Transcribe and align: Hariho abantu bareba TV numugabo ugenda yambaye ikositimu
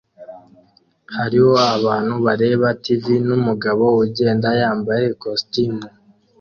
Hariho 1.15 1.53
abantu 1.75 2.13
bareba 2.25 2.67
TV 2.83 3.03
numugabo 3.27 3.85
ugenda 4.03 4.47
yambaye 4.61 5.03
ikositimu 5.13 5.83